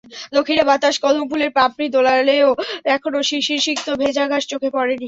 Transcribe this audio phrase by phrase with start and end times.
[0.35, 2.49] দক্ষিণা বাতাস কদম ফুলের পাপড়ি দোলালেও
[2.95, 4.95] এখনো শিশিরসিক্ত ভেজা ঘাস চোখে পড়েনি।